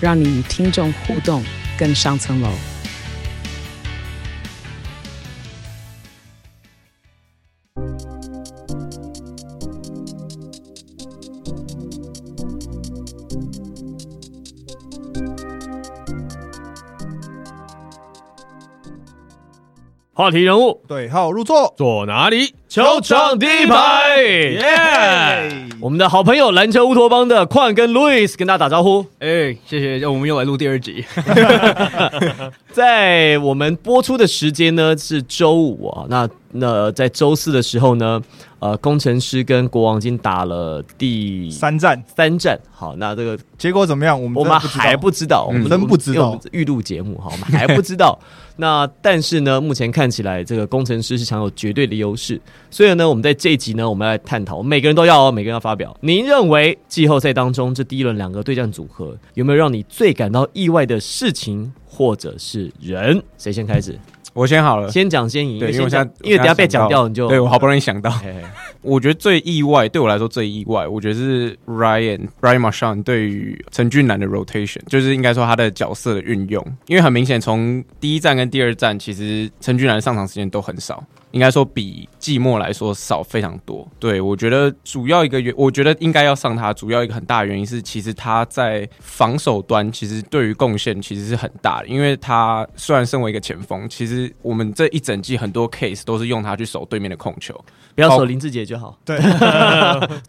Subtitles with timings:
[0.00, 1.42] 让你与听众互动
[1.78, 2.48] 更上层楼。
[20.12, 22.56] 话题人物对号入座，坐哪里？
[22.68, 25.72] 球场第一排，耶、yeah！
[25.80, 29.00] 我们的好朋友篮球乌托邦的矿跟 Louis 跟大家打招呼。
[29.20, 31.02] 哎、欸，谢谢，我们又来录第二集。
[32.70, 38.20] 在我们播出的时间呢是周五啊，那那在周四的时候呢，
[38.58, 42.58] 呃，工程师跟国王已经打了第三战，三战。
[42.70, 44.20] 好，那这个结果怎么样？
[44.20, 46.40] 我们我们还不知道，我们真不知道。
[46.52, 48.18] 预录节目哈，我们还不知道。
[48.60, 52.40] 那但是呢，目前看起来这个工程师是享有绝对的优势。
[52.70, 55.96] 所以呢，我们在这一集呢，我们来探讨，每个人都要哦，每个人要发表。
[56.00, 63.22] 您认为季后赛当中这第一轮两个对战组合有没有让你最感到意外的事情或者是人？
[63.36, 63.96] 谁先开始？
[64.34, 65.58] 我先好了，先讲先赢。
[65.58, 68.10] 对，因为我现在因为等下被讲掉，你就对我好不容易想到。
[68.10, 68.42] 嘿嘿
[68.82, 81.02] 我觉得最意外，对我来说最意外，我觉得是 Ryan Ryan Marchand 对于陈俊南的 rotation，就是应该说他的角色的运用，因为很明显从第一站跟第二站，其实陈俊南上场时间都很少。
[81.30, 83.86] 应该说比季末来说少非常多。
[83.98, 86.72] 对，我觉得主要一个原，我觉得应该要上他。
[86.72, 91.86] 主要一个很大的原因是，其实他在防守端其实对于贡献其实是很大的。
[91.86, 97.54] 因为他虽然身为一个前锋，其实我们这一整季很多 case 都是用他去守对面的控球，
[97.94, 98.98] 不要守林志杰就好。
[99.04, 99.16] 对，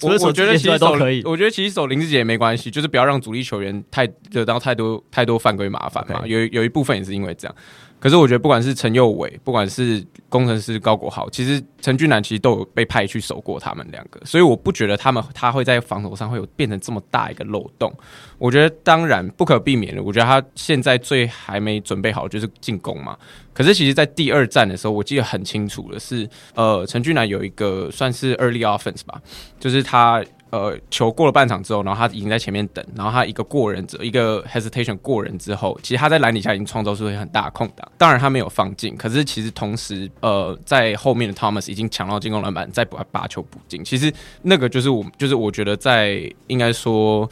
[0.02, 1.22] 我我觉得其实都可以。
[1.24, 6.22] 我觉得其实守林志杰也没关系，就是不要让主力球员太惹到太多太多犯规麻烦嘛。
[6.26, 7.56] 有有一部分也是因为这样。
[8.00, 17.94] 可是我觉得，不管是陈佑伟，不管是工程师高国豪，其实陈俊南其实都有被派去守过他们两个，所以我不觉得他们他会在防守上会有变成这么大一个漏洞。
[18.38, 23.18] 我觉得当然不可避免的，我觉得他现在最还没准备好就是进攻嘛。
[23.54, 29.22] 可是其实，在第二战的时候，我记得很清楚的是，呃，陈俊南有一个算是 early offense 吧，
[29.60, 30.24] 就是他。
[30.52, 37.88] 呃，球过了半场之后，然后他已经在前面等，然后他一个过人者，一个 hesitation 过人之后，其实他在篮底下已经创造出很大空档。
[37.98, 43.84] 当然他没有放进，可是其实同时，呃，在后面的 Thomas 已经抢到进攻篮板，再把把球补进。
[43.84, 44.12] 其实
[44.42, 47.30] 那个就是我，就是我觉得在应该说，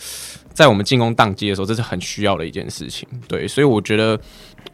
[0.54, 3.08] 在我们进攻宕机的时候，这是很需要的一件事情。
[3.28, 4.20] 对，所以我觉得。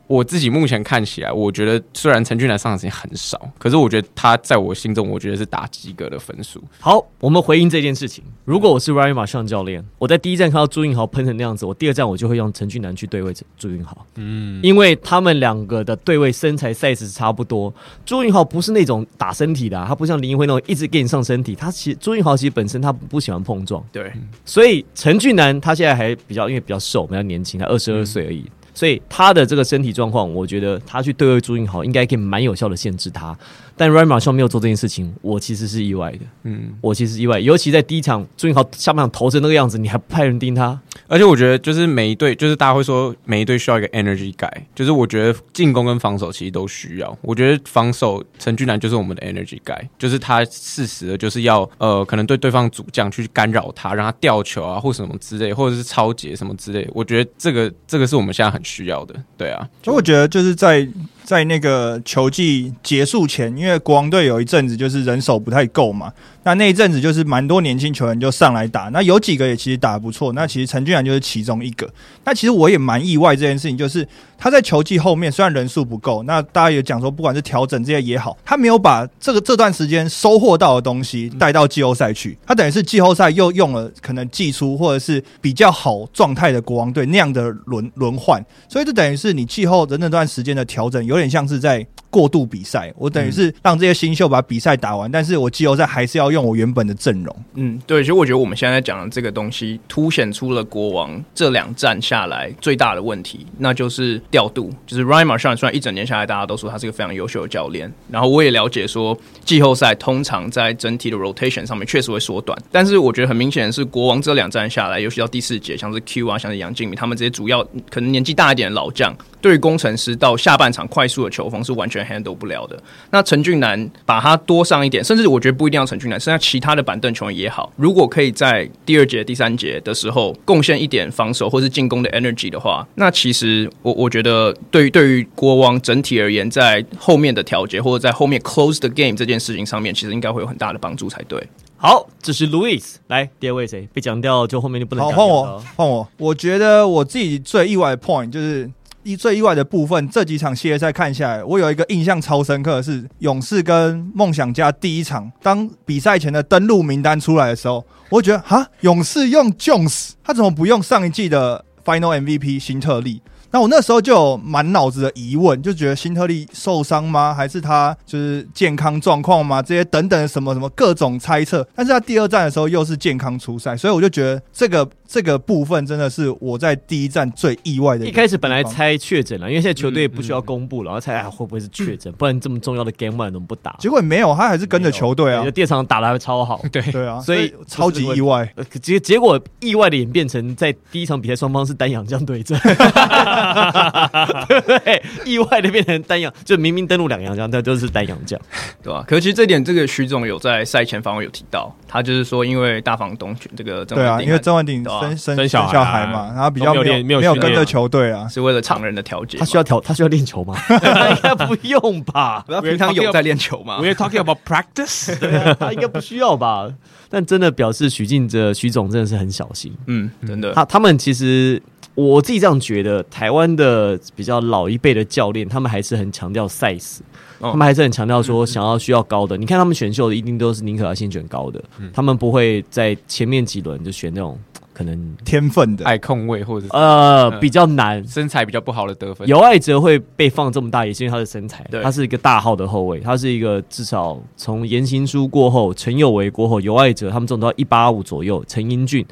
[0.06, 6.62] 我自己目前看起来，我觉得虽然陈俊南上场时间很少，可是我觉得他在我心中，我觉得是打及格的分数。
[6.80, 8.24] 好，我们回应这件事情。
[8.44, 14.06] 如果我是 Ryan Marchand 教练，我在第一站看到朱云豪喷成那样子，我第二站我就会用陈俊南去对位朱云豪。
[14.16, 17.74] 嗯，因为他们两个的对位身材 size 差不多。
[18.06, 21.56] 朱云豪不是那种打身体的、啊，他不像林奕辉那种一直给你上身体。
[21.56, 23.84] 他其实朱云豪其实本身他不喜欢碰撞。
[23.92, 24.12] 对，
[24.46, 28.42] 所以陈俊南他现在还比较因为比较瘦，比较年轻，他二十二岁而已。
[28.42, 33.38] 嗯所以他的这个身体状况，我觉得他去对位朱云豪应该可以蛮有效的限制他。
[33.76, 36.20] 但 Ryan Marchand 没有做这件事情，我其实是意外的。
[36.44, 40.80] 嗯，我其实意外，尤其在第一场朱云豪下半场投成那个样子，你还不派人盯他？
[41.08, 47.18] 而且我觉得，就是每一队，就是大家会说每一队需要一个 energy guy，就是我觉得进攻跟防守其实都需要。
[47.22, 56.88] 我觉得防守陈俊南就是我们的 energy guy，就是他适时的就是要呃，可能对对方主将去干扰他，让他掉球啊，或什么之类，或者是抄截什么之类。
[56.94, 59.16] 我觉得这个这个是我们现在很需要的。
[59.38, 60.88] 对啊，所以我觉得就是在。
[61.24, 66.14] 在那个球季结束前，因为国王队有一阵子就是人手不太够嘛，
[66.44, 71.90] 那那一阵子就是蛮多年轻球员就上来打，那有几个也其实打得不错，那其实陈俊然就是其中一个。
[72.26, 74.08] 那其实我也蛮意外这件事情，就是
[74.38, 97.36] 他在球季后面虽然人数不够，那大家也讲说不管是调整这些也好，他没有把这个这段时间收获到的东西带到季后赛去，他等于是季后赛又用了可能季初或者是比较好状态的国王队那样的轮轮换，所以这等于是你季后的那段时间的调整有点像是在过渡比赛，我等于是让这些新秀把比赛打完，但是我季后赛还是要用我原本的阵容。
[97.56, 104.70] 嗯，对，其实我觉得我们现在讲的这个东西，凸显出了国王这两战下来最大的问题，那就是调度。
[104.86, 122.82] 就是 Ryan Marshall 虽然一整年下来，大家都说他是个非常优秀的教练，然后我也了解说，季后赛通常在整体的 rotation 上面确实会缩短，但是我觉得很明显的是，国王这两战下来，尤其到第四节，像是 Q 啊，像是杨敬敏，他们这些主要可能年纪大一点的老将，对于攻城狮到下半场快速的球风是完全 handle 不了的。
[123.12, 141.46] 那陈俊南把他多上一点，甚至我觉得不一定要陈俊南，剩下其他的板凳球员也好，如果可以在第二节、第三节的时候贡献一点防守或是进攻的 energy 的话，那其实我我觉得对于对于国王整体而言，在后面的调节或者在后面 close the game 这件事情上面，其实应该会有很大的帮助才对。
[141.76, 145.14] 好，这是 Louis 来第二位谁被讲掉，就后面就不能讲。
[145.14, 146.08] 好，换我，换我。
[146.18, 148.72] 我觉得我自己最意外的 point 就是。
[149.04, 163.22] 一最意外的部分，这几场系列赛看下来，我有一个印象超深刻的是勇士跟梦想家第一场，当比赛前的登录名单出来的时候，我觉得哈，勇士用 Jones，他怎么不用上一季的 Final MVP 新特利？
[163.54, 167.32] 那我那时候就有满脑子的疑问，就觉得辛特利受伤吗？
[167.32, 169.62] 还是他就是健康状况吗？
[169.62, 171.64] 这些等等什么什么各种猜测。
[171.76, 178.08] 但是他第二站的时候又是健康出赛，所以我就觉得这个这个部分真的是我在第一站最意外的。
[178.08, 183.76] 一开始本来猜确诊了，因为现在球队不需要公布了，然后猜会不会是确诊，不然这么重要的 Game One 怎么不打？
[183.78, 185.48] 结果没有，他还是跟着球队啊。
[185.52, 188.52] 第二场打的还超好，对对啊，所以超级意外。
[188.82, 192.60] 结结果意外的演变成在第一场比赛双方是单阳将对阵。
[194.48, 195.02] 对不对？
[195.26, 198.40] 意外的变成单阳，就明明登录两洋将，但都是单阳将，
[198.82, 199.04] 对吧？
[199.08, 209.38] 可是其实这点，这个徐总有在赛前访问有提到，他就是说，因为大房东这个对啊，因为曾文鼎生生生小孩嘛，然后比较没有没有跟着球队啊，是为了常人的调节。
[209.38, 210.56] 他需要调，他需要练球吗？
[210.70, 212.44] 应该不用吧？
[212.48, 215.16] 他平常有在练球吗？We're talking about practice，
[215.60, 216.70] 他应该不需要吧？
[217.10, 220.54] 但真的表示许晋哲徐总真的是很小心，嗯，真的。
[220.54, 221.62] 他他们其实。
[221.96, 227.00] 我自己这样觉得，台湾的比较老一辈的教练，他们还是很强调 size，
[227.40, 229.38] 他们还是很强调说想要需要高的。
[229.38, 231.64] 你看他们选秀的一定都是宁可要先选高的，
[231.94, 234.40] 他们不会在前面几轮就选那种
[234.74, 235.86] 可能天分的。
[235.86, 239.28] 爱控位或者呃比较难、身材比较不好的得分。
[239.28, 249.06] 尤爱哲会被放这么大，也是因为他的身材，他是一个大号的后卫，他是一个至少从言行书过后，陈有为过后，尤爱哲他们这种都要一八五左右，陈英俊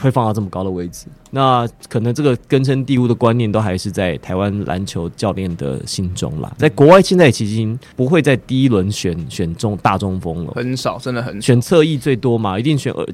[0.00, 1.08] 会放到这么高的位置。
[1.34, 6.52] 那可能这个根深蒂固的观念都还是在台湾篮球教练的心中啦。
[6.58, 11.40] 在国外现在其实已经不会在第一轮选选中大中锋了，很少，真的很少。
[11.40, 13.06] 选侧翼最多嘛，一定选二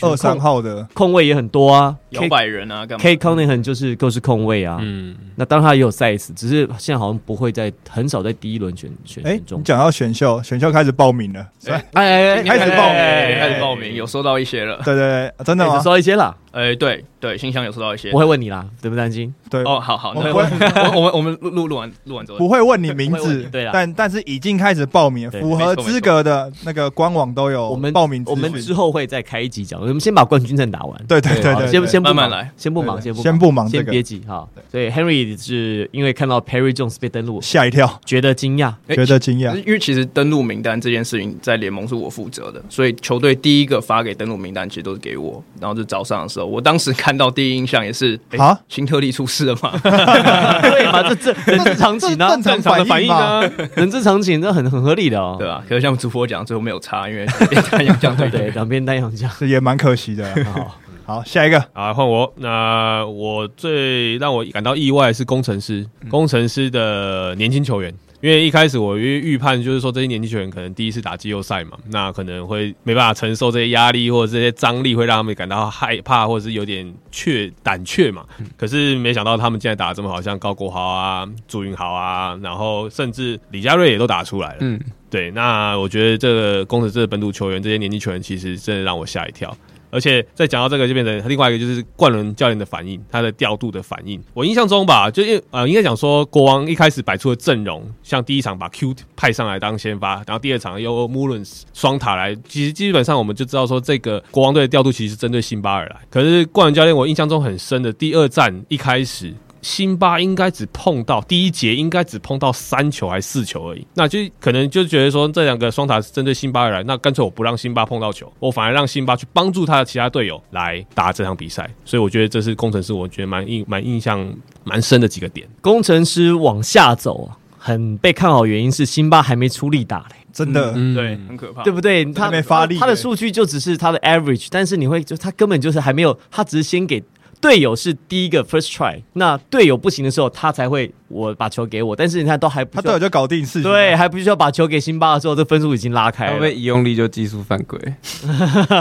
[0.00, 4.78] 二三号的控位也很多啊，摇摆人啊，，K c o n n i n g h a m 就是都是控位啊。
[4.80, 9.58] 嗯，那当然他也有 size，只是现在好像不会在很少在第一轮选选选中。
[9.58, 12.96] 你讲到选秀，选秀开始报名了，哎哎哎，开始报名，
[13.40, 14.80] 开始报名，有收到一些了。
[14.84, 15.78] 对对对，真的吗？
[15.80, 16.36] 收到一些了。
[16.52, 19.32] 哎，对对，信箱有收到一些，我会问你啦，对不担心？
[19.48, 19.62] 对。
[19.62, 20.30] 哦，好好，我会。
[20.32, 27.68] 我 们我们录录录完录完之后，不会问你名字，对啊，但但是已经开始报名，符合资格的那个官网都有。
[27.70, 31.04] 我们报名，我们之后会再开一集讲，我们先把冠军战打完。
[31.06, 34.48] 对对对对，先先慢慢来，先不忙，先不先不忙，先别急哈。
[34.70, 47.20] 所以 Henry 是因为看到 Perry Jones 被登录，吓一跳，觉得惊讶，觉得惊讶，因为其实登录名单这件事情在联盟是我负责的，所以球队第一个发给登录名单其实都是给我，然后就早上的时候，我当时看。
[47.20, 49.76] 到第一印象也是啊，新特利出事了嘛？
[49.82, 51.02] 对嘛？
[51.02, 53.42] 这这人之常情啊，正常的反应啊，
[53.74, 55.62] 人之常情，这很很合理的哦，对吧？
[55.68, 57.26] 可是像主播讲，最后没有差，因为
[57.70, 60.24] 单阳将对 对，两边单阳将也蛮可惜的。
[60.50, 62.32] 好，好，下一个啊，换我。
[62.38, 67.92] 那我最让我感到意外的是工程师，工程师的年轻球员。
[68.20, 78.24] 因为一开始我预预判就是说，这些年轻球员可能第一次打季后赛嘛，那可能会没办法承受这些压力或者这些张力，会让他们感到害怕或者是有点怯胆怯嘛。
[78.58, 84.58] 可是没想到他们现在打得这么好，像高国豪啊、朱云豪啊，然后甚至李佳瑞也都打出来了。
[84.60, 85.30] 嗯，对。
[85.30, 89.56] 那我觉得这个攻城狮的本土球员，这些年轻球员其实真的让我吓一跳。
[89.90, 94.22] 而且再讲到这个，就变成另外一个，就是冠伦教练的反应，他的调度的反应。
[94.32, 105.96] 我印象中吧，就因呃，应该讲说，国王一开始摆出的阵容，像第一场把 Q 派上来当先发，然后第二场又 m u l l n s 双塔来，其实基本上我们就知道说，这个国王队的调度其实是针对辛巴尔来。
[106.08, 109.34] 可是冠伦教练，我印象中很深的第二战一开始。
[109.62, 121.68] 辛巴应该只碰到第一节，应该只碰到三球还是四球而已，那就可能就觉得说，这两个双塔是针对辛巴而来，那干脆我不让辛巴碰到球，我反而让辛巴去帮助他的其他队友来打这场比赛。
[121.84, 124.26] 所以我觉得这是工程师，我觉得蛮印蛮印象
[124.64, 125.46] 蛮深的几个点。
[125.60, 132.04] 工程师往下走啊，很被看好，原因是辛巴还没出力打嘞，真的，嗯、对，很可怕，对不对？
[132.12, 137.02] 他没发力，他的数据就只是他的 average，但是你会就他根本就是还没有，他只是先给。
[137.40, 141.96] 队友是第一个 first try，那队友不行的时候，他才会我把球给我。
[141.96, 146.32] 但是你看，都还不他队友就搞定事情，对，还不需要把球给辛巴的时候，这分数已经拉开了。
[146.32, 147.78] 会不会一用力就技术犯规？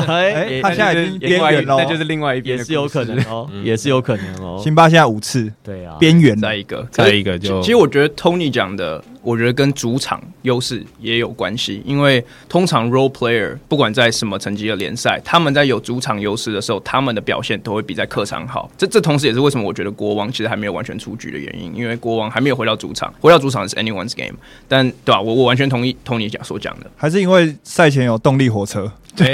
[0.07, 4.59] 哎，他现在已经边缘了，那就是另外一边，也是有可能哦，也是有可能哦。
[4.61, 7.61] 辛巴现在五次，对啊，边缘再一个，再一个就。
[7.61, 9.03] 其实我觉得 Tony 讲的。
[9.21, 18.69] 我觉得跟主场优势也有关系，因为通常 role player 不管在什么层级的联赛，他们在有主场优势的时候，他们的表现都会比在客场好。
[18.77, 24.37] 这这同时也是为什么我觉得国王其实还没有完全出局的原因，因为国王还没有回到主场，回到主场是 anyone's game。
[24.67, 25.21] 但对吧、啊？
[25.21, 28.91] 我我完全同意 Tony 讲所讲的，还是因为赛前有动力火车。
[29.15, 29.33] 对，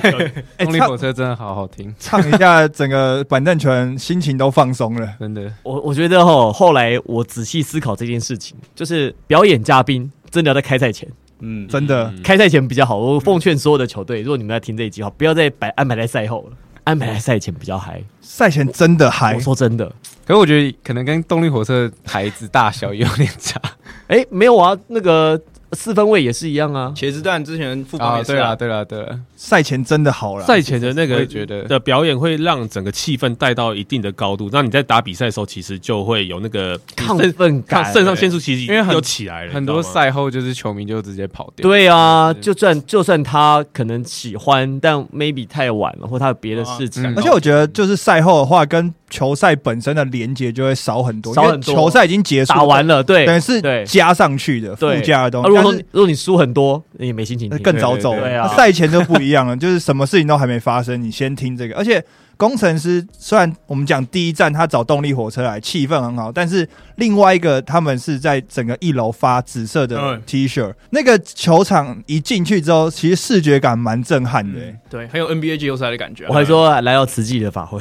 [0.58, 5.52] 动力火车真的好好听，唱一下，整个板凳全心情都放松了，真的。
[5.64, 11.08] 我我觉得哈，后来我仔细思考这件事情，就是表演嘉宾真的要在开赛前，
[11.40, 12.98] 嗯，真的开赛前比较好。
[12.98, 18.02] 我奉劝所有的球队，如果你们在听这一集话，不要再摆安排在赛后了，安排在赛前比较嗨。
[18.20, 19.86] 赛前真的嗨，我说真的。
[20.24, 23.60] 可是我觉得可能跟动力火车台子大小也有点差。
[24.06, 25.40] 哎，没有啊，那个。
[25.72, 41.68] 四分卫也是一样啊，茄子蛋之前副帮也是啊，对了对了，赛前真的好了，赛前的那个觉得的表演会让整个气氛带到一定的高度，那你在打比赛的时候，其实就会有那个亢奋感，肾上腺素其实因为又起来了，很多赛后就是球迷就直接跑掉。
[41.68, 47.04] 对啊，就算就算他可能喜欢，但 maybe 太晚了，或他有别的事情。
[47.16, 51.74] 而且我觉得就是赛后的话，跟球赛本身的连接就会少很多，少很多。
[51.74, 55.48] 球赛已经结束打完了，对，等于是加上去的附加的东西。
[55.48, 58.14] 如果如果你输很多，你也没心情听，更早走。
[58.18, 62.04] 对啊，赛前就不一样了，就是什么事情都还没发生，你先听这个，而且。
[62.36, 76.26] 工程师虽然我们讲第一站他找动力火车来，气氛很好，但是另外一个他们是在整个一楼发紫色的 T 恤，那个球场一进去之后，其实视觉感蛮震撼的，对，很有 NBA 季后赛的感觉。
[76.28, 77.80] 我还说来到慈济的法会，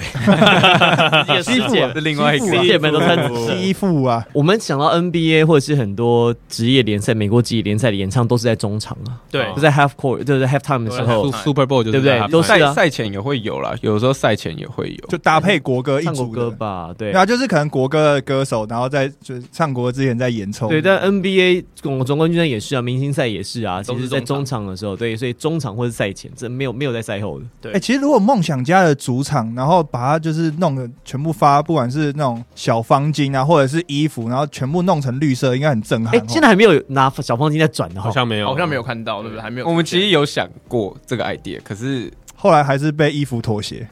[1.43, 4.25] 西服是另外一个，世界门都穿西服啊。
[4.31, 12.25] 我们想到 NBA 或者是很多职业联赛、美国职业联赛的演唱都是在中场啊，对，就在 Half Court，就是 Half Time 的时候，Super Bowl 就对不对？
[12.29, 14.44] 都是赛赛前也会有啦，有时候赛前。
[14.57, 20.67] 也会有，就搭配国歌一组歌吧，对，然后就是可能国歌的歌手，然后在就唱国歌之前在演奏。
[20.67, 27.45] 对，但 NBA 总总冠军赛也是啊，明星赛也是啊，其实在中场的时候，对，所以中场或是赛前，这没有没有在赛后的。
[27.61, 36.19] 对，哎，其实如果梦想家的主场，然后把它就是弄的全部发，不管是那种小方巾啊，或者是衣服，然后全部弄成绿色，应该很震撼。
[36.19, 39.41] 哎，现在还没有拿小方巾在转的，好像没有，好像没有看到，对不对？
[39.41, 39.67] 还没有。
[39.67, 43.87] 我们其实有想过这个 idea，可是后来还是被衣服妥协。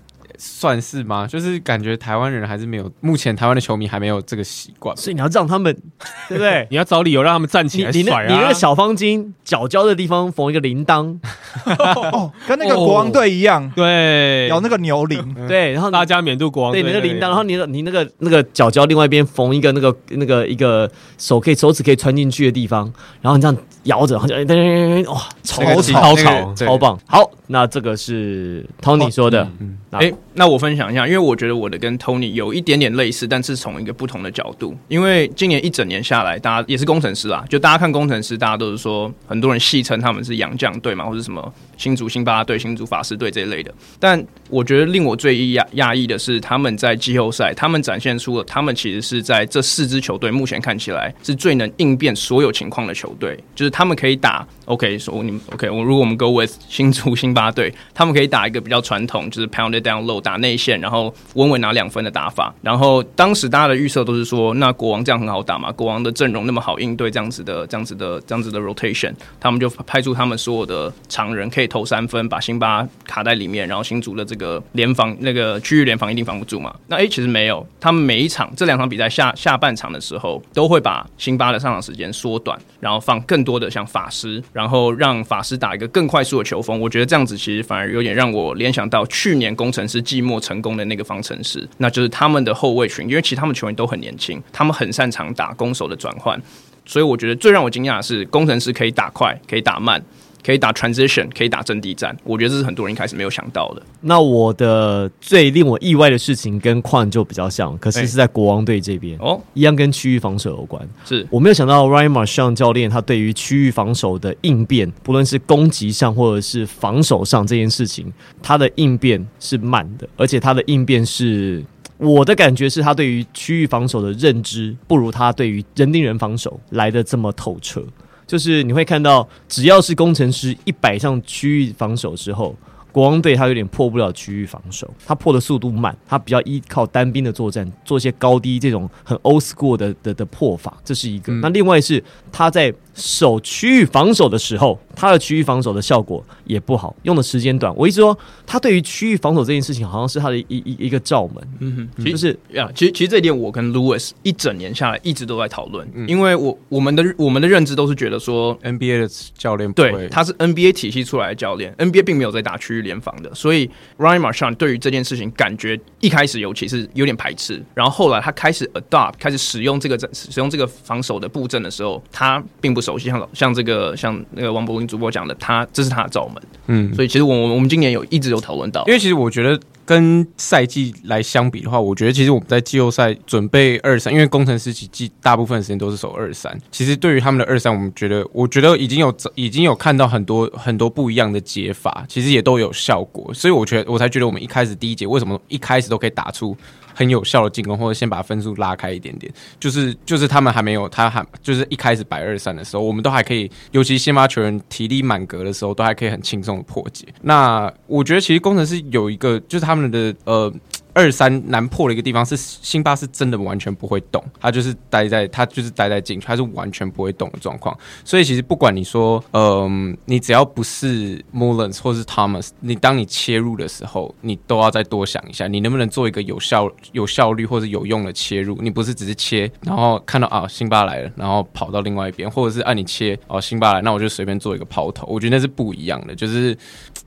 [0.46, 1.26] 算是吗？
[1.26, 5.74] 就是感觉台湾人还是没有，目前台湾的球迷还没有这个习惯，所以你要让他们，
[6.28, 6.68] 对不对？
[6.70, 8.28] 你要找理由让他们站起来甩啊！
[8.28, 11.18] 你那个小方巾角角的地方缝一个铃铛，
[12.12, 27.00] 哦，跟那个国王队一样，对，有那个牛铃，对，然后大家免度国王队对那个铃铛，然后你你那个那个角角另外一边缝一个那个那个一个手可以手指可以穿进去的地方，然后你这样摇着，然后就哇，超超超超棒！
[27.08, 29.48] 好，那这个是 Tony 说的，
[29.92, 30.14] 哎。
[30.36, 34.76] 那我分享一下，因为我觉得我的跟 Tony 有一点点类似，但是从一个不同的角度。
[34.88, 43.72] 因为今年一整年下来，大家也是工程师啊，就大家看工程师，大家都是说很多人戏称他们是洋将队嘛，或者什么新竹辛巴队、新竹法师队这一类的。
[44.00, 60.23] 但我觉得令我最讶讶异的是，他们在季后赛，他们展现出了他们其实是在这四支球队目前看起来是最能应变所有情况的球队，就是他们可以打 OK，说你们 OK，我如果我们 Go with 新竹辛巴队，他们可以打一个比较传统，就是 Pound it down low。
[60.24, 62.52] 打内线，然后稳稳拿两分的打法。
[62.62, 65.72] 然后当时大家的预测都是说，那国王这样很好打嘛？
[65.74, 76.74] 国王的阵容那么好应对这样子的、这样子的、这样子的 rotation，他们就派出他们所有的常人可以投三分，把辛巴卡在里面，然后新竹的这个联防那个区域联防一定防不住嘛？
[76.88, 86.80] 那诶，其实没有，他们每一场这两场比赛下下半场的时候，都会把辛巴的上场时间缩短，然后放更多的像法师，然后让法师打一个更快速的球风。
[86.80, 90.02] 我觉得这样子其实反而有点让我联想到去年工程师。
[90.14, 96.40] 寂寞成功的那个方程式，那就是他们的后卫群，因为其实他们球员都很年轻，他们很擅长打攻守的转换，
[96.86, 100.00] 所以我觉得最让我惊讶的是，工程师可以打快，可以打慢。
[100.46, 103.82] 可以打 transition，可以打阵地战，我觉得这是很多人一开始没有想到的。
[104.02, 110.88] 那我的最令我意外的事情跟矿就比较像，可是是在国王队这边哦，一样跟区域防守有关。
[111.06, 121.64] 是我没有想到 Ryan Marshall 教练他对于区域防守的应变，不论是攻击上或者是防守上这件事情，他的应变是慢的，而且他的应变是。
[122.00, 127.82] 我的感觉是他对于区域防守的认知不如他对于人盯人防守来的这么透彻。
[128.26, 132.56] 就是你会看到，只要是工程师一摆上区域防守之后。
[132.92, 141.34] 国王队他有点破不了区域防守，他破的速度慢，他比较依靠单兵的作战，做一些高低这种很 old school 的的的破法，这是一个。
[141.34, 142.72] 嗯、那另外是他在。
[142.94, 147.74] 守区域防守的时候，他的区域防守的效果也不好，用的时间短。
[147.76, 151.36] 我一直说，他对于区域防守这件事情，好像是他的一一一个罩门。
[151.60, 155.90] 嗯哼，就是呀，其实其实这一点，我跟 Lewis 一整年下来一直都在讨论。
[155.96, 172.83] 嗯、因为我我们的我们的认知都是觉得说，NBA 的教练对他是 NBA 体系出来的教练，NBA 并没有在打区域联防的，所以 Ryan Marchand 对于这件事情感觉一开始尤其是有点排斥，然后后来他开始 adopt 开始使用这个使用这个防守的布阵的时候，他并不。
[172.84, 196.56] 熟悉像像这个像那个王柏林主播讲的，他这是他的罩门，嗯，所以其实我我们今年有一直有讨论到，因为其实我觉得跟赛季来相比的话，我觉得其实我们在季后赛准备二三，因为工程师其实大部分时间都是守二三，其实对于他们的二三，我们觉得我觉得已经有已经有看到很多很多不一样的解法，其实也都有效果，所以我觉得我才觉得我们一开始第一节为什么一开始都可以打出。
[196.94, 207.06] 很有效的进攻，或者先把分数拉开一点点，就是就是他们还没有，他还就是一开始百二三的时候，我们都还可以，尤其先发球员体力满格的时候，都还可以很轻松的破解。
[207.22, 210.54] 那我觉得其实工程师有一个，就是他们的呃。
[210.94, 217.78] 二三难破的一个地方是辛巴是真的完全不会动，他就是待在他就是待在禁区，他是完全不会动的状况。
[218.06, 228.58] 所以其实不管你说，嗯、你只要不是 Mullins 或是 Thomas，你当你切入的时候，你都要再多想一下，你能不能做一个有效、有效率或者有用的切入？
[228.62, 235.08] 你不是只是切，然后看到啊辛巴来了，然后跑到另外一边，或者是按、你切哦辛巴来，那我就随便做一个抛投。
[235.08, 236.56] 我觉得那是不一样的，就是。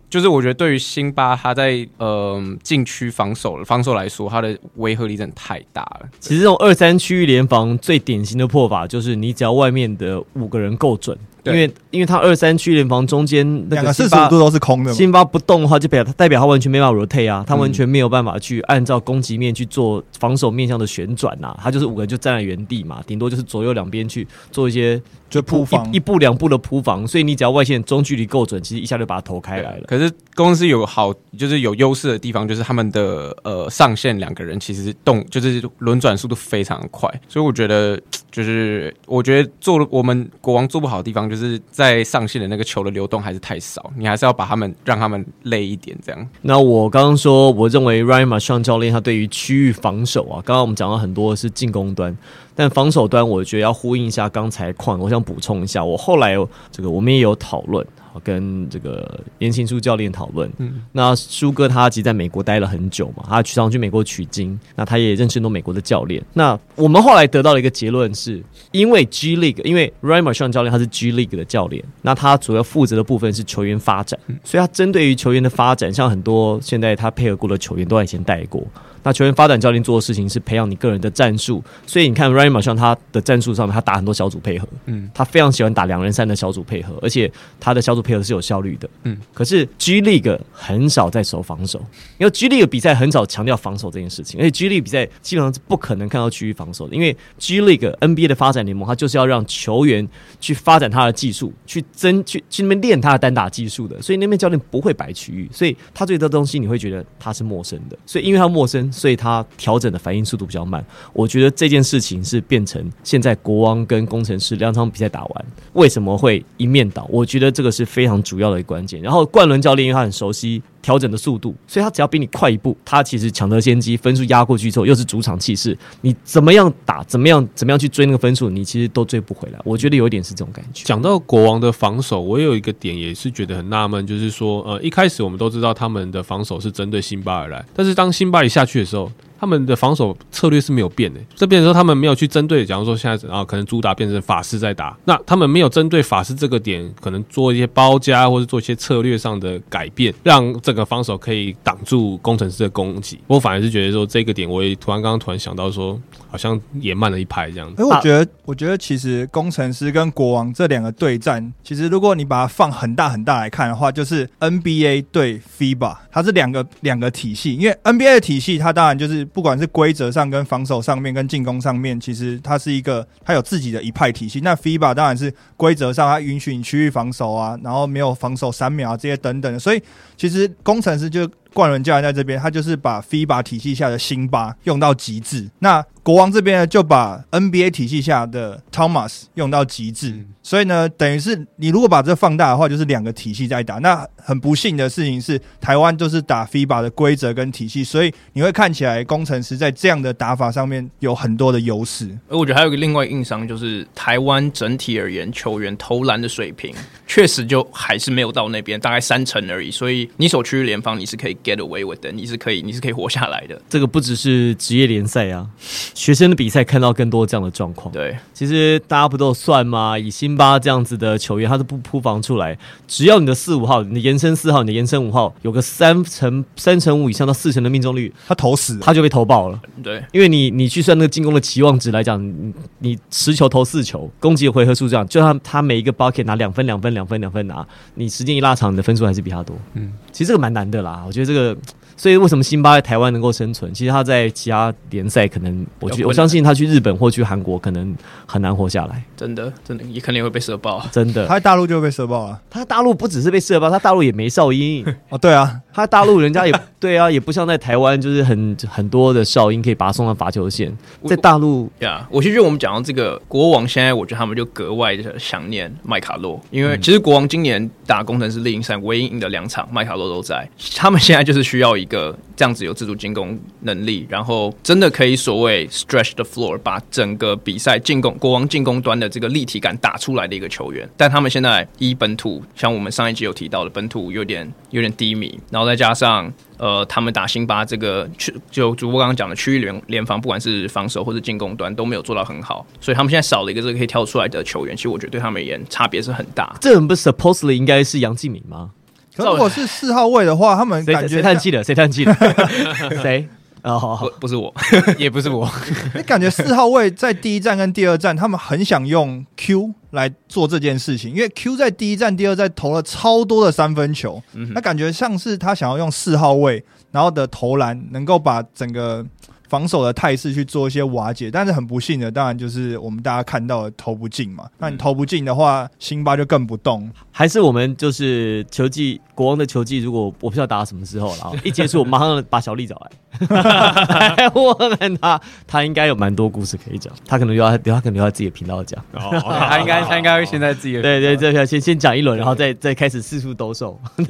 [0.09, 6.09] 就是我觉得对于辛巴他在呃禁区防守防守来说，他的违和力真的太大了。
[6.21, 11.17] 其实这种二三区域联防最典型的破法，就是你只要外面的五个人够准。
[11.47, 25.87] 因为，因为他二三区联防中间那个四十五度都是空的，辛巴不动的话，就表代表他完全没办法 rotate 啊，他完全没有办法去按照攻击面去做防守面向的旋转呐，他就是五个人就站在原地嘛，顶多就是左右两边去做一些就铺防。
[25.93, 29.85] 一步两步的铺防，所以你只要外线中距离够准，其实一下就把它投开来了。
[29.87, 38.01] 可是公司有好就是有优势的地方，就是他们的呃上线两个人其实动就是轮转速度非常快，所以我觉得
[38.33, 42.07] 就是我觉得做我们国王做不好的地方，就是在。
[42.07, 46.29] 上线的那个球的流动还是太少，你还是要把他们让他们累一点，这样。
[46.43, 52.17] 那我刚刚说，我认为 Ryan m a r s h a n 教练他对于区域防守啊，刚刚我们讲到很多是进攻端。
[52.55, 56.37] 但防守端，我觉得要呼应一下刚才况，我想补充一下，我后来
[56.71, 57.85] 这个我们也有讨论，
[58.23, 60.51] 跟这个严行书教练讨论。
[60.59, 66.23] 嗯，那舒哥他其实在美国待了很久嘛，他常常去美国取经，那他也认识很多美国的教练。
[66.33, 78.67] 那我们后来得到了一个结论是，因为 G League，因为 Ryan Marchand 教练他是 G League 的教练，那他主要负责的部分是球员发展，所以他针对于球员的发展，像很多现在他配合过的球员都以前带过。
[79.07, 89.17] 那球员发展教练做的事情是培养你个人的战术，所以你看 Ryan Marchand 他的战术上面，他打很多小组配合，嗯，他非常喜欢打两人三的小组配合，而且他的小组配合是有效率的，嗯。
[89.33, 91.79] 可是 G League 很少在守防守，
[92.19, 100.09] 因为 G League 比赛很少强调防守这件事情，而且 G League 比赛基本上是不可能看到区域防守的，因为 G League NBA 的发展联盟，它就是要让球员
[100.41, 108.91] 去发展他的技术，去争去去那边练他的单打技术的，所以那边教练不会摆区域，所以他对这东西你会觉得他是陌生的，所以因为他陌生。
[108.97, 117.07] 所以他调整的反应速度比较慢，我觉得这件事情是变成现在国王跟工程师两场比赛打完，为什么会一面倒？
[117.11, 119.01] 我觉得这个是非常主要的一个关键。
[119.03, 120.63] 然后冠伦教练因为他很熟悉。
[120.87, 129.59] 调整的速度，所以他只要比你快一步，他其实抢得先机，分数压过去之后，又是主场气势，你怎么样打，怎么样怎么样去追那个分数，你其实都追不回来。
[129.65, 130.85] 我觉得有一点是这种感觉。
[130.85, 139.11] 讲到国王的防守，我有一个点也是觉得很纳闷，就是说，呃，一开始我们都知道他们的防守是针对辛巴而来，但是当辛巴尔下去的时候。
[139.39, 153.19] 他们的防守策略是没有变的，这变成说他们没有去针对，假如说现在啊，可能主打变成法师在打，那他们没有针对法师这个点，可能做一些包夹或者做一些策略上的改变，让这个防守可以挡住工程师的攻击。
[153.27, 155.99] 我反而是觉得说这个点，我也突然刚刚突然想到说，
[156.37, 157.83] 好像也慢了一拍这样子。
[157.83, 169.25] 哎，我觉得，我觉得其实工程师跟国王这两个对战，其实如果你把它放很大很大来看的话，就是 NBA 对 FIBA，它是两个两个体系，因为 NBA 的体系它当然就是。
[169.37, 174.41] 不管是规则上、跟防守上面、跟进攻上面，其实它是一个，它有自己的一派体系。
[174.41, 179.59] 那 FIBA 当然是规则上，它允许你区域防守啊，然后没有防守三秒啊这些等等的。
[179.59, 179.83] 所以
[180.17, 185.51] 其实工程师就冠伦教练在这边，他就是把 FIBA 体系下的辛巴用到极致。
[185.59, 190.11] 那国王这边呢，就把 NBA 体系下的 Thomas 用到极致。
[190.11, 193.79] 嗯所以呢，等于是你如果把这放大的话，就是两个体系在打。
[193.79, 202.17] 那很不幸的事情是，台湾就是打 FIBA 的规则跟体系，所以你会看起来工程师在这样的打法上面有很多的优势。
[202.29, 206.73] 而我觉得还有一个另外硬伤，就是台湾整体而言球员投篮的水平
[207.09, 209.73] 确实就还是没有到那边，大概三成而已。
[209.73, 213.61] 所以你守区域联防，你是可以 get away with 的，你是可以，你是可以活下来的。
[213.69, 215.51] 这个不只是职业联赛啊，
[215.97, 217.91] 学生的比赛看到更多这样的状况。
[217.91, 219.99] 对，其实大家不都有算吗？
[219.99, 222.57] 以辛巴这样子的球员，他是不铺防出来。
[222.87, 229.59] 只要你的四五号，你的延伸四号，你的延伸五号，有个三成三成五以上到四成的命中率，他投死，他就被投爆了。
[229.83, 239.57] 对，因为你你去算那个进攻的期望值来讲，你你十球投四球，攻击的回合数这样，就他他每一个 bucket 拿两分两分两分两分拿，你时间一拉长，你的分数还是比他多。
[239.73, 241.57] 嗯，其实这个蛮难的啦，我觉得这个。
[241.97, 243.73] 所以为什么辛巴在台湾能够生存？
[243.73, 247.95] 其实他在其他联赛可能，我觉得我相信他去日本或去韩国可能
[248.27, 249.03] 很难活下来。
[249.17, 250.87] 真的，真的，也肯定会被射爆。
[250.93, 252.41] 真的，他在大陆就会被射爆啊！
[252.51, 255.17] 他大陆不只是被射爆，他大陆也没哨音 哦。
[255.17, 260.77] 对啊，他大陆人家也 对啊，也不像在台湾，就是很很多的哨音可以把他送到罚球线。
[261.07, 270.47] 在大陆呀，我其实觉得我们讲到这个国王，现在我觉得他们就格外的想念麦卡洛，因为其实国王今年打工程师例行赛唯一赢的两场，麦卡洛都在。
[270.77, 272.67] 他们现在就是需要一个这样子。
[272.67, 280.89] 有自主进攻能力，然后真的可以所谓 stretch the floor，把整个比赛进攻国王进攻端的这个立体感打出来的一个球员。
[280.97, 294.75] 但他们现在一本土，像我们上一集有提到的，本土有点有点低迷，然后再加上呃，他们打辛巴这个区，就主播刚刚讲的区域联联防，不管是防守或者进攻端都没有做到很好，所以他们现在少了一个这个可以跳出来的球员。
[294.75, 296.57] 其实我觉得对他们而言差别是很大。
[296.61, 298.73] 这人不 supposedly 应该是杨敬敏吗？
[299.17, 301.65] 如果是四号位的话，他们感觉谁叹气了？
[301.65, 302.17] 谁叹气了？
[303.03, 303.29] 谁？
[303.63, 304.55] 哦，好好不，不是我，
[304.97, 305.51] 也不是我。
[305.95, 314.23] 你感觉四号位在第一站跟第二站，他们很想用 Q 来做这件事情，因为 Q 在第一站、第二站投了超多的三分球，
[314.55, 319.05] 那感觉像是他想要用四号位，然后的投篮能够把整个。
[319.49, 324.47] 防守的态势去做一些瓦解，但是很不幸的，当然就是我们大家看到的投不进嘛。
[324.59, 326.91] 那你投不进的话，辛巴就更不动。
[327.11, 332.91] 还是我们就是球技国王的球技，如果我不知道打到什么时候了， 一结束我马上把小丽找来。
[334.35, 336.93] 我问他，他应该有蛮多故事可以讲。
[337.07, 338.83] 他可能要他可能要自己的频道讲。
[338.93, 343.81] 他应该他应该会先在自己的对对对，先先讲一轮，然后再再开始四处兜售。
[343.97, 344.05] 知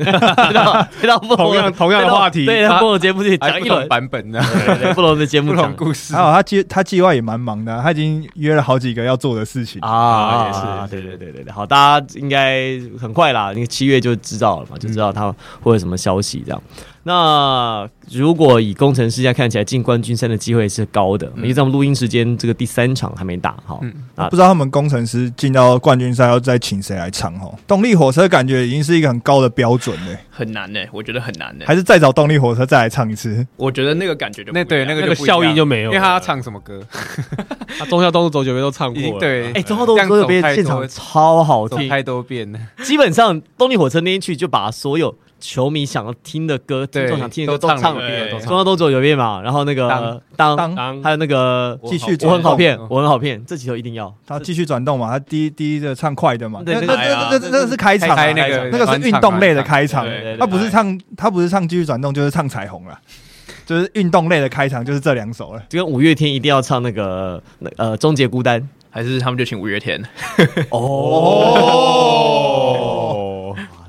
[0.52, 4.42] 道知道不同样同样的话题，对，不同节目去讲一轮版本的，
[4.94, 5.25] 不同的。
[5.26, 9.80] 节目讲故事，还有他计他计划也蛮忙的，他已经约了好几个要做的事情。
[9.82, 10.60] 啊，也是，
[10.90, 16.62] 对对对对对，好，大家应该很快啦，那个七月就知道了嘛，就知道他会有什么消息这样。
[17.06, 27.48] 那如果以攻城狮现在看起来进冠军赛的机会是高的，因为在我们录音时间这个第三场还没打哈，嗯、啊，不知道他们工程师进到冠军赛要再请谁来唱哈？
[27.64, 33.46] 动力火车感觉已经是一个很高的标准嘞，很难呢，我觉得很难呢，还是再找动力火车再来唱一次？
[33.54, 36.82] 我觉得那个感觉就那对那个那个效应就没有，因为他要唱什么歌？
[37.78, 45.16] 他中孝东路走九遍都唱过， 对，哎，中孝东路走九遍现场超好听，太多遍了，基本上动力火车那天去就把所有。
[45.38, 49.40] 球迷想要听的歌，听众想听的歌都唱了，中央都走有遍嘛。
[49.42, 54.12] 然后那个当当，还有那个继续，我很好骗，我很好骗，这几首一定要。
[54.26, 56.62] 他继续转动嘛，他第一第一个唱快的嘛。
[56.64, 60.06] 那那那那那是开场，那个那个是运动类的开场，
[60.38, 62.98] 他不是唱他不是唱继续转动，就是唱彩虹了，
[63.66, 65.62] 就是运动类的开场，就是这两首了。
[65.68, 70.02] 就跟五月天一定要唱那个那呃终结孤单，还是他们就请五月天？
[70.70, 72.02] 哦。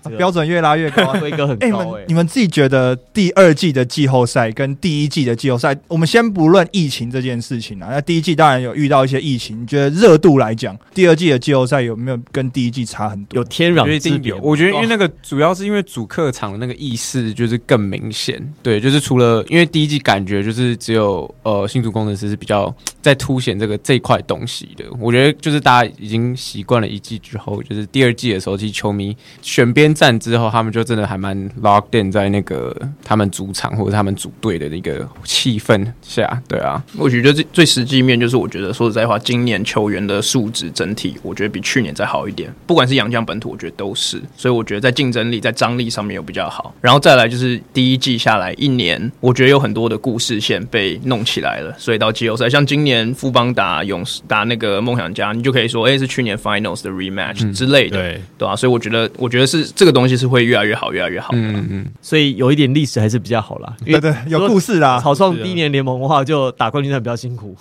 [0.09, 1.65] 标准越拉越高， 规格很高。
[1.65, 9.61] 哎，你们你们自己觉得第二季的季后赛跟第一季的季后赛，我们先不论疫情这件事情啊，那第一季当然有遇到一些疫情。
[9.61, 13.37] 你觉得热度来讲，第二季的季后赛有没有跟第一季差很多？
[13.37, 14.33] 有天壤之别。
[14.35, 18.41] 我觉得，因为那个主要是因为主客场的那个意识就是更明显。
[18.61, 24.85] 对，就是除了因为第一季感觉就是只有呃新竹工程师是比较在凸显这个这块东西的。
[24.99, 30.17] 我觉得就是大家已经习惯了一季之后，就是第二季的时候，其实球迷选边站。
[30.19, 36.83] 之后，他们就真的还蛮 locked in 在那个他们主场或者他们组队的那个气氛下，对啊。
[36.97, 42.51] 我觉得最最实际面就是，我觉得说实在话，今年球员的素质整体，我觉得比去年再好一点。
[42.65, 44.21] 不管是洋将本土，我觉得都是。
[44.35, 46.73] 所以我觉得在竞争力、在张力上面有比较好。
[46.81, 51.73] 然后再来就是第一季下来一年，我觉得有很多的故事线被弄起来了。
[51.77, 58.55] 所以到季后赛，像今年富邦打勇士打那个梦想家，你就可以说，哎，是去年 finals 的 rematch 之类的，嗯、对对啊。
[58.55, 61.37] 所以我觉得，我觉得是这个东西是会越来越好，越来越好的。
[61.37, 63.77] 嗯嗯，所以有一点历史还是比较好啦。
[63.85, 64.99] 对对，有故事啦。
[64.99, 67.55] 草创第一年联盟的话，就打冠军赛比较辛苦，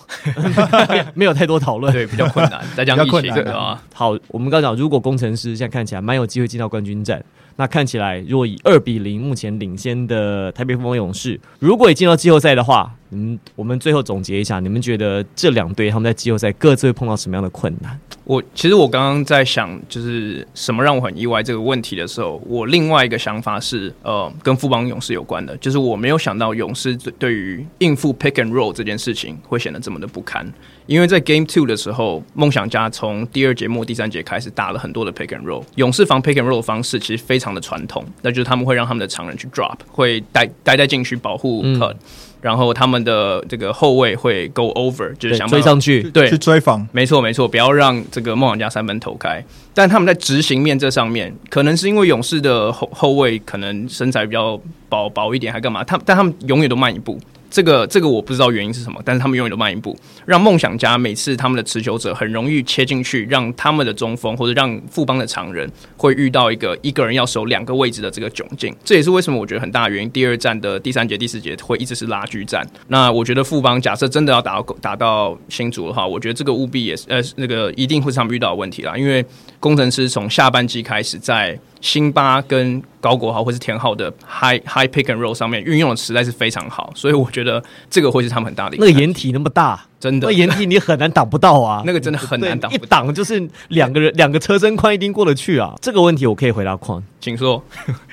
[1.14, 3.80] 没有太多讨论，对，比较困难，再讲疫情对吧？
[3.92, 7.22] 好，我们刚讲，如果工程师现在看起来蛮有机会进到冠军战。
[7.56, 17.98] 那看起来，如果以二比零目前领先的台北富邦勇士，如果也进到季后赛的话，嗯，我们最后总结一下，你们觉得这两队他们在季后赛各自会碰到什么样的困难？
[18.24, 30.52] 我其实我刚刚在想，就是什么让我很意外这个问题的时候，我另外一个想法是，呃，跟富邦勇士有关的，就是我没有想到勇士对于应付 pick and roll 这件事情会显得这么的不堪。
[30.86, 41.98] 因为在 Game Two 的时候，梦想家从第二节末第三节开始打了很多的 Pick and Roll，勇士防 Pick and Roll 的方式其实非常的传统，那就是他们会让他们的常人去 Drop，会待待在禁区保护 Cut，嗯、
[42.40, 49.44] 然后他们的这个后卫会 Go Over，就是想追上去，对，去追防，没错没错，不要让这个梦想家三分投开。
[49.74, 55.84] 但他们在执行面这上面，可能是因为勇士的后后卫可能身材比较薄薄一点，还干嘛？
[55.84, 57.18] 他但他们永远都慢一步。
[57.50, 68.74] 这个这个我不知道原因是什么，但是他们永远都慢一步，让梦想家每次他们的持球者很容易切进去，让他们的中锋或者让富邦的长人会遇到一个一个人要守两个位置的这个窘境。
[68.84, 70.10] 这也是为什么我觉得很大的原因。
[70.10, 72.66] 第二战的第三节、第四节会一直是拉锯战。
[72.88, 79.24] 那我觉得富邦假设真的要打到打到新竹的话，我觉得这个务必也是呃那个一定会是他们遇到的问题啦，因为
[79.66, 81.58] 攻城狮从下半季开始在。
[81.82, 88.84] 辛巴跟高国豪或是田浩的 high high pick and roll 上面运用的实在是非常好，所以我觉得这个会是他们很大的一个。
[88.84, 91.82] 那个掩体那么大，真的，那掩体你很难挡不到啊。
[91.86, 95.74] 那个真的很难挡，一挡就是两个人两个车身宽一定过得去啊。
[95.80, 97.62] 这个问题我可以回答框，请说。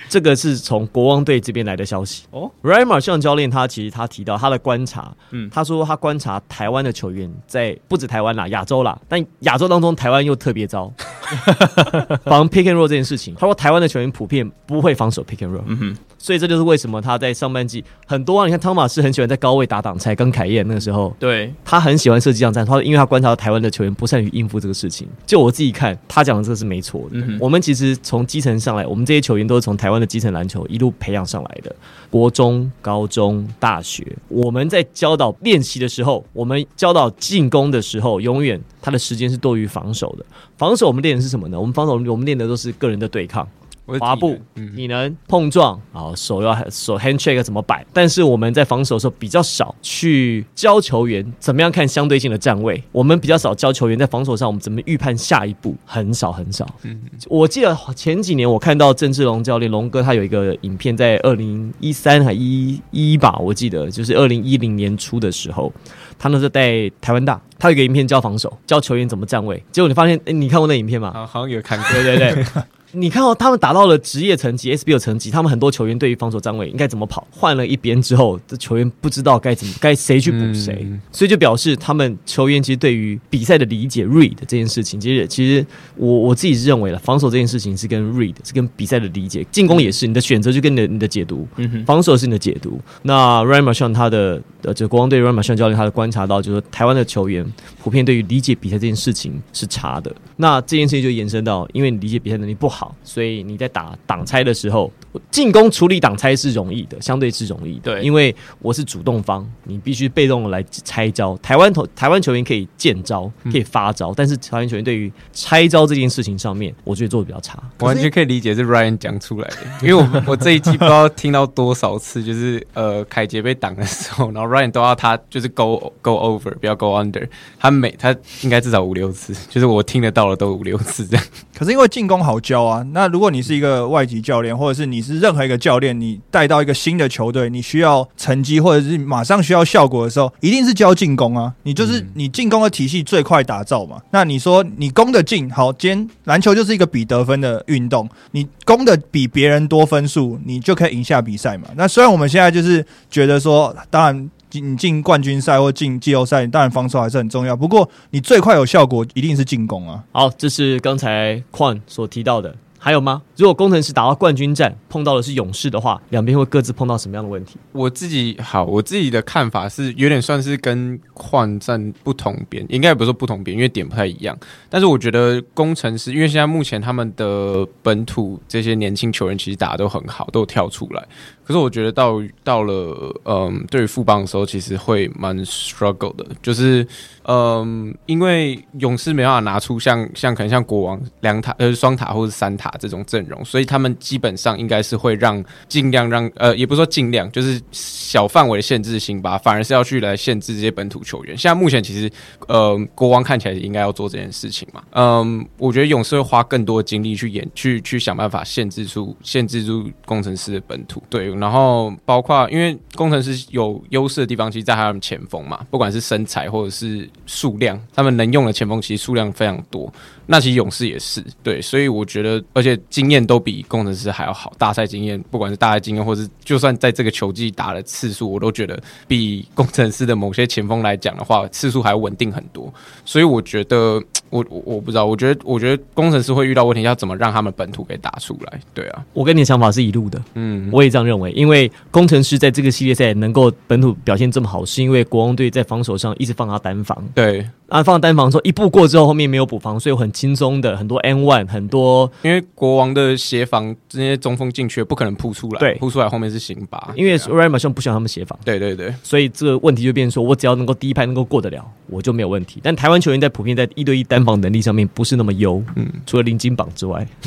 [0.10, 2.52] 这个是从国王队这边来的消息哦。
[2.62, 10.92] Ryan Marshall 教练他其实他提到他的观察，嗯，他说他观察台湾的球员在不止台湾啦，亚洲啦，但亚洲当中台湾又特别糟，
[12.26, 15.98] 防 pick and roll 这件事情，他说台湾的球员普遍不会防守 pick and roll，嗯哼。
[16.18, 25.06] 所以这就是为什么他在上半季很多啊，你看汤马斯很喜欢在高位打挡拆，跟凯燕那个时候，对，他很喜欢设计这样战术，他因为他观察到台湾的球员不善于应付这个事情。
[25.26, 27.20] 就我自己看，他讲的这个是没错的。
[27.20, 31.76] 嗯、我们其实从基层上来，我们这些球员都是从台湾的基层篮球一路培养上来的，
[32.14, 40.24] 国中、高中、大学，我们在教导练习的时候，我们教导进攻的时候，永远他的时间是多于防守的。
[40.56, 41.60] 防守我们练的是什么呢？
[41.60, 43.48] 我们防守我们练的都是个人的对抗。
[43.86, 44.38] 滑步，
[44.76, 47.86] 你能碰撞，然后手要手 handshake 怎么摆？
[47.92, 52.82] 但是我们在防守的时候比较少去教球员怎么样看相对性的站位。
[52.92, 56.66] 我们比较少教球员在防守上我们怎么预判下一步，很少很少。
[56.84, 65.72] 嗯，我记得前几年我看到郑志龙教练龙哥他有一个影片，在二零一三还一一吧，我记得就是二零一零年初的时候，
[66.18, 69.62] 他那时候带台湾大，他有一个影片教防守，教球员怎么站位。
[69.72, 71.12] 结果你发现，哎，你看过那影片吗？
[71.14, 71.92] 好，好像有看过。
[71.92, 72.46] 对对对。
[72.96, 91.48] 你看哦他们达到了职业层级 SBL 层级，他们很多球员对于防守站位应该怎么跑，换了一边之后，这球员不知道该怎么该谁去补谁，嗯、所以就表示他们球员其实对于比赛的理解 read 这件事情，其实其实我我自己是认为了，防守这件事情是跟 read 是跟比赛的理解，进攻也是你的选择就跟你的你的解读，
[91.86, 92.80] 防守是你的解读。
[93.02, 97.46] 那 Ryan Marshall 他的呃，就国王队 Ryan Marshall 教练他的观察到，就是说台湾的球员
[97.84, 100.16] 普遍对于理解比赛这件事情是差的。
[100.38, 104.90] 那这件事情就延伸到，因为你理解比赛能力不好，所以你在打挡拆的时候，
[105.30, 107.94] 进攻处理挡拆是容易的，相对是容易的。
[107.96, 111.38] 对，因为我是主动方，你必须被动的来拆招。
[111.40, 117.62] 台湾投台湾球员可以见招，可以发招，嗯、但是台湾球员对于拆招这件事情上面，我觉得做的比较差。
[117.80, 127.28] 完全可以理解是 Ryan 讲出来的，因为我我这一季不知道听到多少次，就是呃凯杰被挡的时候，然后 Ryan 都要他就是 go go over，不要 go under。
[127.60, 131.26] 他每他应该至少五六次， 就是我听得到的都五六次这样。
[131.58, 141.54] 可是因为进攻好教啊，那如果你是一个外籍教练，或者是你是任何一个教练，你带到一个新的球队，你需要成绩或者是马上需要效果的时候，一定是教进攻啊。
[141.64, 144.02] 你就是你进攻的体系最快打造嘛。
[144.12, 151.68] 那你说你攻的进，好，今天篮球就是一个比得分的运动，你攻的比别人多分数，你就可以赢下比赛嘛。
[151.76, 157.56] 那虽然我们现在就是觉得说，当然进进冠军赛或进季后赛，当然防守还是很重要。
[157.56, 160.04] 不过你最快有效果，一定是进攻啊。
[160.12, 162.56] 好，这是刚才矿所提到的。
[162.78, 163.24] 还有吗？
[163.36, 167.58] 如果工程师打到冠军战，碰到的是勇士的话，两边会各自碰到什么样的问题？
[167.72, 174.38] 我自己好，我自己的看法是有点算是跟换站不同边，应该也不是说不同边，因为点不太一样。
[174.70, 181.04] 但是我觉得工程师，因为现在目前他们的本土这些年轻球员其实打的都很好，都有跳出来。
[181.44, 186.88] 可是我觉得到到了嗯，对于富邦的时候，其实会蛮 struggle 的，就是
[187.24, 201.38] 嗯，因为勇士没办法拿出像像可能像国王两塔呃双塔或者三塔这种阵容，所以他们基本上应该是会让尽量让呃，也不是说尽量，就是小范围限制辛巴，反而是要去来限制这些本土球员。
[201.38, 202.10] 现在目前其实
[202.48, 204.84] 呃，国王看起来应该要做这件事情嘛。
[204.92, 211.02] 嗯，我觉得勇士会花更多精力去演，去去想办法限制住限制住工程师的本土。
[211.10, 219.92] 对，然后包括因为工程师有优势的地方，其实在他们前锋嘛，不管是身材或者是数量，他们能用的前锋其实数量非常多。
[220.26, 224.54] 那其实勇士也是对，所以我觉得，而且经验都比工程师还要好。
[224.58, 232.74] 大赛经验，不管是大赛经验，或是就算在这个球季打的次数，我都觉得比工程师的某些前锋来讲的话，次数还要稳定很多。
[233.04, 238.60] 所以我觉得，我我我不知道，我觉得我觉得工程师会遇到问题，要怎么让他们本土给打出来？
[238.74, 241.32] 对啊，我跟你的想法是一路的，嗯，我也这样认为。
[241.34, 247.46] 因为工程师在这个系列赛能够本土表现这么好，是因为国王队在防守上一直放他单防，对。
[247.74, 262.60] 啊，放单防之后一步过之后，后面没有补防，所以很轻松的很多 N one 很多，因为国王的协防这些中锋进去不可能扑出来，对，扑出来后面是辛巴，因为 Ray 马上不喜欢他们协防，对对对，所以这个问题就变成说，我只要能够第一拍能够过得了，我就没有问题。
[262.62, 267.08] 但台湾球员在普遍在一对一单防能力上面不是那么优，嗯，除了林金榜之外，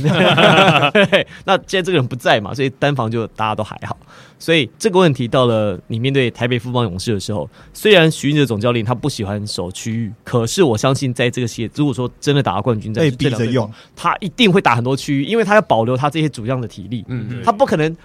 [1.45, 3.99] 那现在这个人不在嘛，所以单防就大家都还好。
[4.39, 17.97] 所以这个问题到了你面对台北富邦勇士的时候，虽然许晋哲总教练他不喜欢守区域，可是我相信在这个系列，如果说真的打到冠军战，被逼着用，他一定会打很多区域，因为他要保留他这些主将的体力，嗯，他不可能。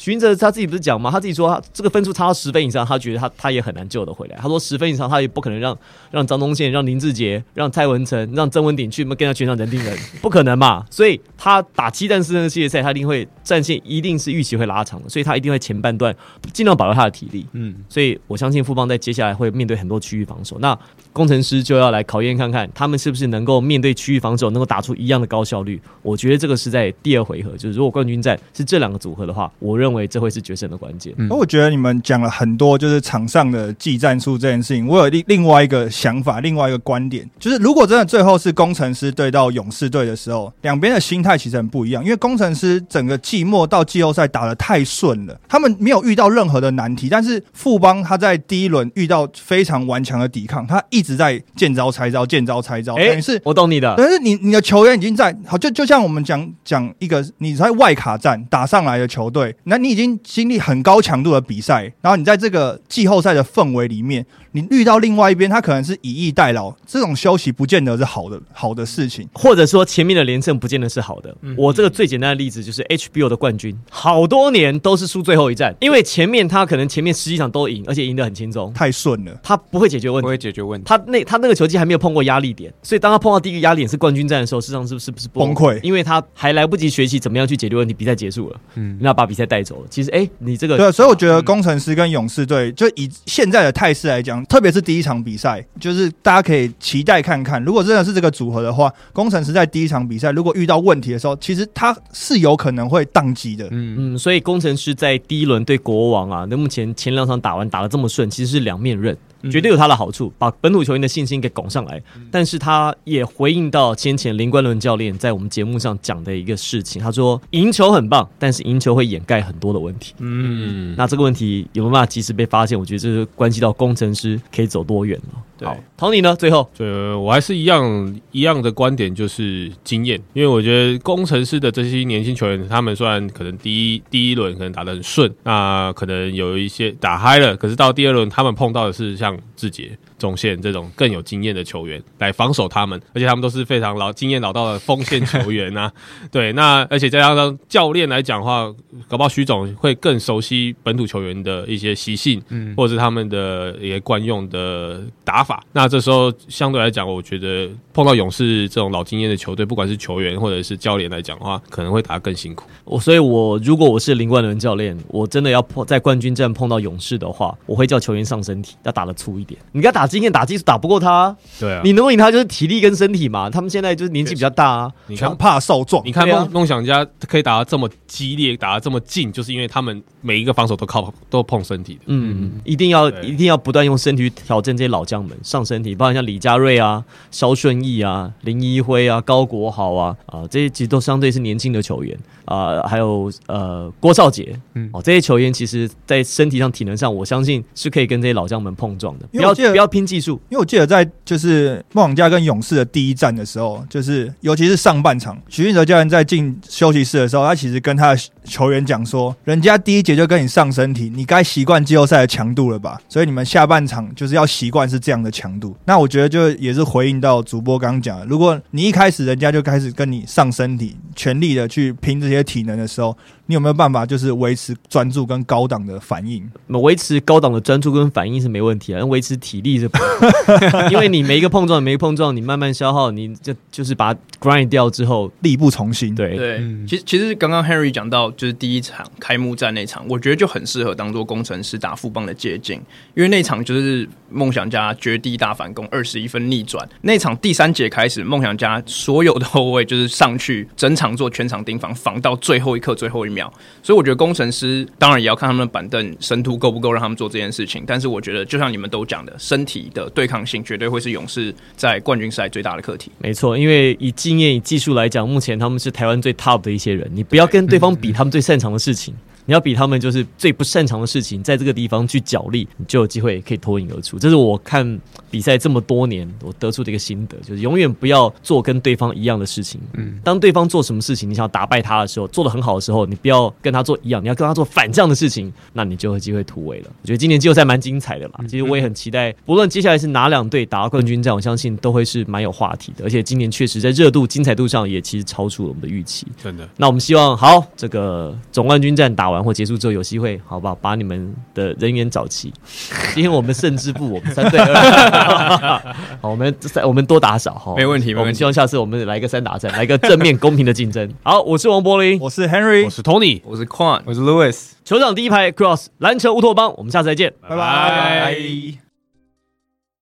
[0.00, 1.10] 许晋哲他自己不是讲吗？
[1.10, 4.36] 他自己说，他这个分数差到十分以上，他觉得他他也很难救得回来。
[4.40, 5.76] 他说十分以上，他也不可能让
[6.10, 10.82] 让张东宪、让林志杰、让蔡文成、让曾文鼎去跟他全场人盯人，不可能嘛。
[10.90, 16.16] 所以他打七战四胜的系列赛，他一定会战线一定是预期会拉长的，所以他一定会前半段
[16.50, 17.44] 尽量保留他的体力。
[17.52, 20.58] 嗯，所以我相信富邦在接下来会面对很多区域防守。
[20.60, 20.74] 那
[21.12, 25.78] 工程师就要来考验看看他们是不是能够面对区域防守，能够打出一样的高效率。
[26.00, 29.89] 我觉得这个是在第二回合，就是如果冠军战是这两个组合的话，我认为。
[29.90, 31.12] 认为这会是决胜的关键。
[31.16, 34.86] 那我觉得你们讲了很多，就是场上的技战术这件事情。
[34.86, 42.04] 我有另另外一个想法，另外一个观点，就是如果真的最后是工程师对到勇士队的时候，两边的心态其实很不一样。
[42.04, 47.08] 因为工程师整个季末到季后赛打的太顺了，他们没有遇到任何的难题。
[47.08, 52.94] 但是富邦他在第一轮遇到非常顽强的抵抗，他一直在见招拆招，见招拆招。
[52.94, 59.79] 等于是我懂你的，但是你你的球员已经在好，就就像我们讲讲一个你在外卡战打上来的球队，那。
[59.80, 71.34] 你已经经历很高强度的比赛，然后你在这个季后赛的氛围里面，你遇到另外一边，他可能是以逸待劳，这种休息不见得是好的好的事情，或者说前面的连胜不见得是好的。
[71.42, 80.86] 嗯、我这个最简单的例子就是 HBO 的冠军，好多年都是输最后一战，因为前面他可能前面十几场都赢，而且赢得很轻松，太顺了，他不会解决问题，不会解决问题。
[80.86, 85.80] 他那他那个球季还没有碰过压力点，所以当他碰到第一个压力点是冠军战的时候，事实上是不是不是崩溃？
[85.82, 89.86] 因为他还来不及学习怎么样去解决问题，比赛结束了，嗯，那把比赛带走了。
[89.90, 90.30] 其实，哎、欸。
[90.38, 103.66] 你这个对，所以我觉得工程师跟勇士队，就以现在的态势来讲，特别是第一场比赛，就是大家可以期待看看，如果真的是这个组合的话，工程师在第一场比赛如果遇到问题的时候，其实他是有可能会宕机的。
[103.70, 109.16] 嗯嗯，所以工程师在第一轮对国王啊，那目前前两场打完打得这么顺，其实是两面刃。
[109.50, 112.02] 绝对有他的好处，把本土球员的信心给拱上来。
[112.30, 120.14] 但是他也回应到先前林冠伦教练在我们节目上讲的一个事情，他说赢球很棒，但是赢球会掩盖很多的问题。
[120.18, 122.78] 嗯，那这个问题有没有办法及时被发现？
[122.78, 125.40] 我觉得这是关系到工程师可以走多远了。
[125.62, 126.34] 好，Tony 呢？
[126.34, 130.18] 最后，呃，我还是一样一样的观点，就是经验。
[130.32, 139.98] 因为我觉得工程师的这些年轻球员，他们虽然可能第一第一轮可能打得很顺，那可能有一些打嗨了，可是到第二轮，他们碰到的是像志杰。
[140.20, 145.90] 中线这种更有经验的球员来防守他们，而且他们都是非常老经验老道的锋线球员啊。
[146.30, 148.70] 对，那而且再加上教练来讲的话，
[149.08, 155.64] 搞不好徐总会更熟悉本土球员的一些习性，嗯，或者是他们的一些惯用的打法。
[155.72, 162.68] 那这时候相对来讲，我觉得碰到勇士这种老经验的球队，不管是球员或者是教练来讲的话，可能会打得更辛苦。
[162.84, 169.58] 我所以，我如果我是林冠伦教练，我真的要碰在冠军战碰到勇士的话，我会叫球员上身体，要打得粗一点。
[169.72, 170.09] 你给他打。
[170.10, 173.48] 经验打技术打不过他，对啊，你能够赢他就是体力跟身体嘛。
[173.48, 176.04] 他们现在就是年纪比较大啊，强怕受撞。
[176.04, 182.00] 你看梦梦想家可以打得这么激烈，打得这么近，就是因为他们每一个防守都靠都碰身体的。
[182.06, 199.26] 嗯，一定要一定要不断用身体去挑战这些老将们上身体，包括像李佳瑞啊、肖顺义啊、林一辉啊、高国豪啊啊，这些其实都相对是年轻的球员啊，还有呃郭少杰，嗯，哦，这些球员其实在身体上、体能上，我相信是可以跟这些老将们碰撞的。
[199.32, 199.99] 不要不要拼。
[200.00, 200.40] 拼技术。
[200.48, 213.00] 因为我记得在就是梦想家跟勇士的第一战的时候，就是尤其是上半场，许晋哲教练在进休息室的时候，他其实跟他的球员讲说：“人家第一节就跟你上身体，你该习惯季后赛的强度了吧？
[213.08, 223.16] 所以你们下半场就是要习惯是这样的强度。”那我觉得就也是回应到主播刚刚讲的，如果你一开始人家就开始跟你上身体，全力的去拼这些体能的时候，
[223.50, 226.48] 你有没有办法就是维持专注跟高档的反应？
[226.68, 229.98] 那维持高档的专注跟反应是没问题啊，但维持体力是不，
[230.92, 236.14] 因为你每一个碰撞，每一个碰撞，你慢慢消耗，你就就是把它 grind 掉之后，力不从心。
[236.14, 242.80] 对对，其实其实刚刚 Henry 讲到就是第一场开幕战那场，我觉得就很适合当做工程师打副帮的借镜，
[243.16, 246.88] 因为那场就是梦想家绝地大反攻，二十一分逆转。
[247.00, 253.39] 那场第三节开始，梦想家所有的后卫就是上去整场做全场盯防，防到最后一刻最后一秒。
[253.82, 263.12] 所以我觉得工程师当然也要看他们的板凳深度够不够让他们做这件事情，但是我觉得就像你们都讲的，身体的对抗性绝对会是勇士在冠军赛最大的课题。
[263.18, 269.14] 没错，因为以经验、以技术来讲，目前他们是台湾最 top 的一些人，你不要跟对方比他们最擅长的事情。
[269.46, 274.18] 你要比他们就是最不擅长的事情，在这个地方去角力，你就有机会可以脱颖而出。
[274.18, 279.80] 这是我看比赛这么多年我得出的一个心得，就是永远不要做跟对方一样的事情。
[279.94, 286.90] 嗯，当对方做什么事情，你想要打败他的时候，做的很好的时候，你不要跟他做一样，你要跟他做反这样的事情，那你就有机会突围了。
[287.02, 293.04] 我觉得今年季后赛蛮精彩的啦，其实我也很期待，不论接下来是哪两队打到冠军战，我相信都会是蛮有话题的。
[293.04, 296.26] 而且今年确实在热度、精彩度上也其实超出了我们的预期。
[296.42, 300.74] 真的，那我们希望好这个总冠军战打完或结束之后有机会，好不好？
[300.76, 302.52] 把你们的人员找齐。
[303.14, 305.78] 今天我们胜之不，我们三对二。
[306.20, 308.14] 好，我们三我们多打少哈，没问题。
[308.14, 308.20] 没问题。
[308.20, 311.10] 我们希望下次我们来一个三打三，来一个正面公平的竞争。
[311.22, 314.70] 好，我是王柏林，我是 Henry，我是 Tony，我是 Quan，我是 Louis。
[314.84, 318.89] 球场第一排 Cross 篮球乌托邦，我们下次再见，拜拜。